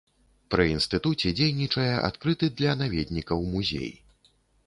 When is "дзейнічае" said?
1.39-1.91